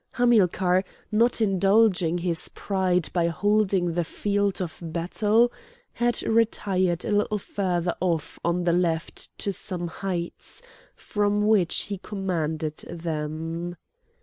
Hamilcar, 0.13 0.83
not 1.11 1.41
indulging 1.41 2.17
his 2.17 2.47
pride 2.55 3.09
by 3.13 3.27
holding 3.27 3.93
the 3.93 4.03
field 4.03 4.59
of 4.59 4.79
battle, 4.81 5.51
had 5.93 6.23
retired 6.23 7.05
a 7.05 7.11
little 7.11 7.37
further 7.37 7.93
off 8.01 8.39
on 8.43 8.63
the 8.63 8.73
left 8.73 9.29
to 9.37 9.53
some 9.53 9.87
heights, 9.89 10.63
from 10.95 11.45
which 11.45 11.81
he 11.81 11.99
commanded 11.99 12.77
them. 12.89 13.75